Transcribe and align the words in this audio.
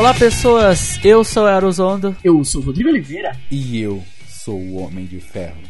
Olá 0.00 0.14
pessoas, 0.14 0.98
eu 1.04 1.22
sou 1.22 1.42
o 1.42 1.46
Aerozondo. 1.46 2.16
Eu 2.24 2.42
sou 2.42 2.62
o 2.62 2.64
Rodrigo 2.64 2.88
Oliveira. 2.88 3.36
E 3.50 3.82
eu 3.82 4.02
sou 4.26 4.58
o 4.58 4.78
Homem 4.78 5.04
de 5.04 5.20
Ferro. 5.20 5.60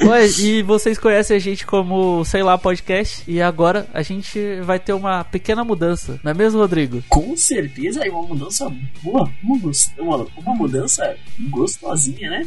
Oi, 0.00 0.28
e 0.40 0.62
vocês 0.62 0.98
conhecem 0.98 1.36
a 1.36 1.40
gente 1.40 1.64
como 1.64 2.24
Sei 2.24 2.42
Lá 2.42 2.58
Podcast 2.58 3.22
e 3.28 3.40
agora 3.40 3.86
a 3.94 4.02
gente 4.02 4.60
vai 4.62 4.78
ter 4.78 4.92
uma 4.92 5.22
pequena 5.22 5.62
mudança, 5.62 6.18
não 6.22 6.32
é 6.32 6.34
mesmo, 6.34 6.60
Rodrigo? 6.60 7.02
Com 7.08 7.36
certeza, 7.36 8.04
é 8.04 8.10
uma 8.10 8.22
mudança 8.22 8.70
boa, 9.02 9.30
uma, 9.42 10.26
uma 10.36 10.54
mudança 10.54 11.16
gostosinha, 11.48 12.28
né? 12.28 12.46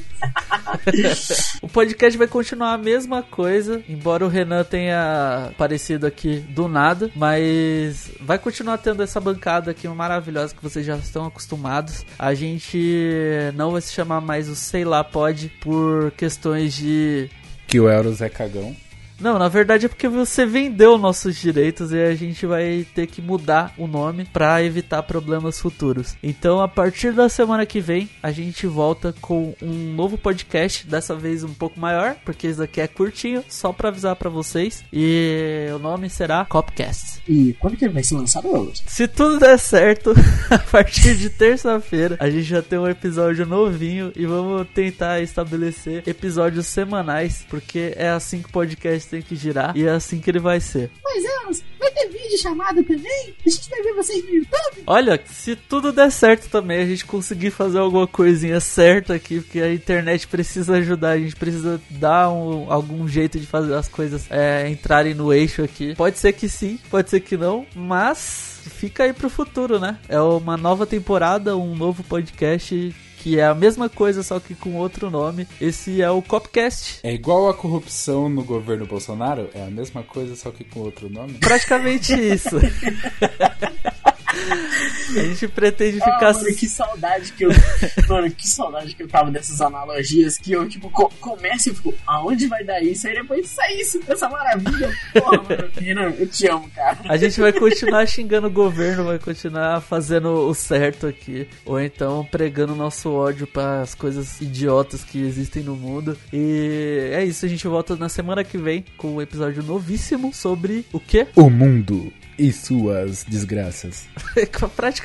o 1.61 1.69
podcast 1.69 2.17
vai 2.17 2.27
continuar 2.27 2.73
a 2.73 2.77
mesma 2.77 3.23
coisa, 3.23 3.81
embora 3.87 4.25
o 4.25 4.29
Renan 4.29 4.63
tenha 4.63 5.47
aparecido 5.49 6.05
aqui 6.05 6.39
do 6.49 6.67
nada, 6.67 7.09
mas 7.15 8.11
vai 8.19 8.37
continuar 8.37 8.77
tendo 8.77 9.01
essa 9.01 9.21
bancada 9.21 9.71
aqui 9.71 9.87
maravilhosa 9.87 10.53
que 10.53 10.61
vocês 10.61 10.85
já 10.85 10.97
estão 10.97 11.25
acostumados. 11.25 12.05
A 12.19 12.33
gente 12.33 13.51
não 13.55 13.71
vai 13.71 13.81
se 13.81 13.93
chamar 13.93 14.19
mais 14.19 14.49
o 14.49 14.55
Sei 14.55 14.83
Lá 14.83 15.03
Pod 15.03 15.51
por 15.61 16.11
questões 16.11 16.73
de 16.75 17.29
que 17.67 17.79
o 17.79 17.89
Eros 17.89 18.21
é 18.21 18.29
cagão. 18.29 18.75
Não, 19.19 19.39
na 19.39 19.47
verdade 19.47 19.85
é 19.85 19.89
porque 19.89 20.07
você 20.07 20.45
vendeu 20.45 20.97
nossos 20.97 21.35
direitos 21.35 21.91
e 21.91 21.99
a 21.99 22.13
gente 22.15 22.45
vai 22.45 22.85
ter 22.93 23.07
que 23.07 23.21
mudar 23.21 23.73
o 23.77 23.87
nome 23.87 24.25
para 24.25 24.63
evitar 24.63 25.03
problemas 25.03 25.59
futuros. 25.59 26.15
Então, 26.21 26.61
a 26.61 26.67
partir 26.67 27.11
da 27.11 27.27
semana 27.27 27.65
que 27.65 27.79
vem, 27.79 28.09
a 28.21 28.31
gente 28.31 28.67
volta 28.67 29.13
com 29.19 29.55
um 29.61 29.93
novo 29.93 30.17
podcast, 30.17 30.85
dessa 30.87 31.15
vez 31.15 31.43
um 31.43 31.53
pouco 31.53 31.79
maior, 31.79 32.15
porque 32.23 32.47
esse 32.47 32.59
daqui 32.59 32.81
é 32.81 32.87
curtinho, 32.87 33.43
só 33.49 33.73
para 33.73 33.89
avisar 33.89 34.15
para 34.15 34.29
vocês. 34.29 34.83
E 34.93 35.67
o 35.75 35.79
nome 35.79 36.09
será 36.09 36.45
Copcast. 36.45 37.21
E 37.27 37.53
quando 37.59 37.75
que 37.75 37.85
ele 37.85 37.93
vai 37.93 38.03
ser 38.03 38.15
lançado? 38.15 38.71
Se 38.85 39.07
tudo 39.07 39.39
der 39.39 39.57
certo, 39.57 40.13
a 40.49 40.59
partir 40.59 41.15
de 41.15 41.29
terça-feira, 41.29 42.17
a 42.19 42.29
gente 42.29 42.43
já 42.43 42.61
tem 42.61 42.77
um 42.77 42.87
episódio 42.87 43.45
novinho 43.45 44.11
e 44.15 44.25
vamos 44.25 44.67
tentar 44.73 45.21
estabelecer 45.21 46.03
episódios 46.07 46.67
semanais, 46.67 47.45
porque 47.49 47.93
é 47.95 48.09
assim 48.09 48.41
que 48.41 48.49
o 48.49 48.51
podcast 48.51 49.06
tem 49.09 49.21
que 49.21 49.35
girar 49.35 49.75
e 49.75 49.85
é 49.85 49.89
assim 49.89 50.19
que 50.19 50.29
ele 50.29 50.39
vai 50.39 50.59
ser. 50.59 50.89
Mas 51.03 51.23
Elas, 51.23 51.63
vai 51.79 51.91
ter 51.91 52.07
vídeo 52.09 52.37
chamado 52.37 52.83
também? 52.83 53.35
A 53.45 53.49
gente 53.49 53.69
vai 53.69 53.81
ver 53.81 53.93
vocês 53.93 54.23
no 54.23 54.29
YouTube? 54.31 54.83
Olha, 54.85 55.21
se 55.25 55.55
tudo 55.55 55.91
der 55.91 56.11
certo 56.11 56.49
também, 56.49 56.81
a 56.81 56.85
gente 56.85 57.05
conseguir 57.05 57.51
fazer 57.51 57.79
alguma 57.79 58.07
coisinha 58.07 58.59
certa 58.59 59.15
aqui, 59.15 59.41
porque 59.41 59.61
a 59.61 59.73
internet 59.73 60.27
precisa 60.27 60.75
ajudar, 60.75 61.11
a 61.11 61.19
gente 61.19 61.35
precisa 61.35 61.81
dar 61.89 62.29
um, 62.29 62.71
algum 62.71 63.07
jeito 63.07 63.39
de 63.39 63.45
fazer 63.45 63.73
as 63.73 63.87
coisas 63.87 64.25
é, 64.29 64.69
entrarem 64.69 65.13
no 65.13 65.33
eixo 65.33 65.63
aqui. 65.63 65.95
Pode 65.95 66.17
ser 66.17 66.33
que 66.33 66.47
sim, 66.49 66.79
pode 66.89 67.09
ser 67.09 67.19
que 67.21 67.37
não, 67.37 67.65
mas 67.75 68.61
fica 68.67 69.03
aí 69.03 69.13
pro 69.13 69.29
futuro, 69.29 69.79
né? 69.79 69.97
É 70.07 70.19
uma 70.19 70.57
nova 70.57 70.85
temporada, 70.85 71.55
um 71.55 71.75
novo 71.75 72.03
podcast 72.03 72.93
que 73.27 73.37
é 73.37 73.45
a 73.45 73.53
mesma 73.53 73.89
coisa, 73.89 74.23
só 74.23 74.39
que 74.39 74.55
com 74.55 74.75
outro 74.75 75.09
nome. 75.09 75.45
Esse 75.59 76.01
é 76.01 76.09
o 76.09 76.21
Copcast. 76.21 77.01
É 77.03 77.13
igual 77.13 77.49
a 77.49 77.53
corrupção 77.53 78.29
no 78.29 78.41
governo 78.41 78.85
Bolsonaro? 78.85 79.49
É 79.53 79.63
a 79.63 79.69
mesma 79.69 80.01
coisa, 80.01 80.33
só 80.33 80.49
que 80.49 80.63
com 80.63 80.79
outro 80.79 81.09
nome? 81.09 81.33
Praticamente 81.33 82.13
isso. 82.13 82.55
A 85.15 85.23
gente 85.23 85.47
pretende 85.47 85.99
ficar. 85.99 86.29
Ah, 86.29 86.33
mano, 86.33 86.55
que 86.55 86.67
saudade 86.67 87.33
que 87.33 87.45
eu. 87.45 87.49
mano, 88.07 88.31
que 88.31 88.47
saudade 88.47 88.95
que 88.95 89.03
eu 89.03 89.07
tava 89.07 89.31
dessas 89.31 89.61
analogias 89.61 90.37
que 90.37 90.51
eu, 90.51 90.67
tipo, 90.67 90.89
co 90.89 91.09
começo 91.19 91.69
e 91.69 91.75
fico, 91.75 91.93
aonde 92.05 92.47
vai 92.47 92.63
dar 92.63 92.81
isso? 92.81 93.07
Aí 93.07 93.15
depois 93.15 93.47
sai 93.49 93.75
isso, 93.75 93.99
essa 94.07 94.29
maravilha. 94.29 94.91
Porra, 95.13 95.43
mano, 95.43 95.69
Renan, 95.79 96.13
eu 96.17 96.27
te 96.27 96.47
amo, 96.47 96.69
cara. 96.71 96.97
A 97.07 97.17
gente 97.17 97.39
vai 97.39 97.53
continuar 97.53 98.05
xingando 98.05 98.47
o 98.47 98.51
governo, 98.51 99.05
vai 99.05 99.19
continuar 99.19 99.81
fazendo 99.81 100.29
o 100.47 100.53
certo 100.53 101.07
aqui. 101.07 101.47
Ou 101.65 101.79
então 101.79 102.25
pregando 102.29 102.75
nosso 102.75 103.11
ódio 103.11 103.47
para 103.47 103.81
as 103.81 103.95
coisas 103.95 104.41
idiotas 104.41 105.03
que 105.03 105.19
existem 105.21 105.63
no 105.63 105.75
mundo. 105.75 106.17
E 106.31 107.09
é 107.11 107.23
isso, 107.23 107.45
a 107.45 107.49
gente 107.49 107.67
volta 107.67 107.95
na 107.95 108.09
semana 108.09 108.43
que 108.43 108.57
vem 108.57 108.83
com 108.97 109.15
um 109.15 109.21
episódio 109.21 109.63
novíssimo 109.63 110.33
sobre 110.33 110.85
o 110.91 110.99
quê? 110.99 111.27
O 111.35 111.49
mundo 111.49 112.11
e 112.37 112.51
suas 112.51 113.25
desgraças. 113.27 114.07
Praticamente 114.75 114.96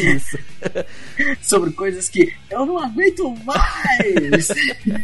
isso. 0.00 0.38
Sobre 1.42 1.72
coisas 1.72 2.08
que 2.08 2.32
eu 2.50 2.66
não 2.66 2.78
aguento 2.78 3.34
mais. 3.44 4.48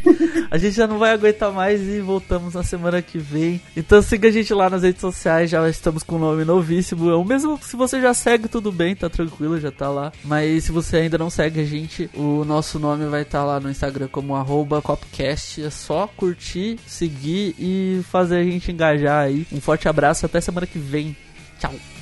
a 0.50 0.58
gente 0.58 0.76
já 0.76 0.86
não 0.86 0.98
vai 0.98 1.12
aguentar 1.12 1.52
mais 1.52 1.80
e 1.82 2.00
voltamos 2.00 2.54
na 2.54 2.62
semana 2.62 3.02
que 3.02 3.18
vem. 3.18 3.60
Então 3.76 4.00
siga 4.02 4.28
a 4.28 4.32
gente 4.32 4.52
lá 4.52 4.70
nas 4.70 4.82
redes 4.82 5.00
sociais, 5.00 5.50
já 5.50 5.68
estamos 5.68 6.02
com 6.02 6.16
o 6.16 6.18
nome 6.18 6.44
novíssimo. 6.44 7.10
É 7.10 7.16
o 7.16 7.24
mesmo 7.24 7.58
se 7.62 7.76
você 7.76 8.00
já 8.00 8.14
segue, 8.14 8.48
tudo 8.48 8.70
bem, 8.70 8.94
tá 8.94 9.08
tranquilo, 9.08 9.60
já 9.60 9.70
tá 9.70 9.88
lá. 9.88 10.12
Mas 10.24 10.64
se 10.64 10.72
você 10.72 10.98
ainda 10.98 11.18
não 11.18 11.30
segue 11.30 11.60
a 11.60 11.64
gente, 11.64 12.10
o 12.14 12.44
nosso 12.44 12.78
nome 12.78 13.06
vai 13.06 13.22
estar 13.22 13.40
tá 13.40 13.44
lá 13.44 13.60
no 13.60 13.70
Instagram 13.70 14.08
como 14.08 14.34
Copcast. 14.82 15.62
É 15.62 15.70
só 15.70 16.06
curtir, 16.06 16.78
seguir 16.86 17.54
e 17.58 18.02
fazer 18.10 18.36
a 18.36 18.44
gente 18.44 18.70
engajar 18.70 19.24
aí. 19.24 19.46
Um 19.52 19.60
forte 19.60 19.88
abraço, 19.88 20.26
até 20.26 20.40
semana 20.40 20.66
que 20.66 20.78
vem. 20.78 21.16
Tchau. 21.58 21.93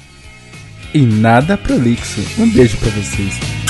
E 0.94 1.06
nada 1.06 1.56
prolixo. 1.56 2.20
Um 2.38 2.50
beijo 2.50 2.76
para 2.76 2.90
vocês. 2.90 3.61